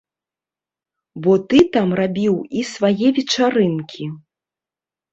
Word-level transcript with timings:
Бо 1.27 1.31
ты 1.51 1.59
там 1.77 1.95
рабіў 2.01 2.35
і 2.59 2.67
свае 2.73 3.07
вечарынкі. 3.21 4.13